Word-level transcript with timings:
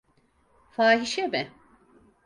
Fahişe 0.71 1.27
mi? 1.31 1.43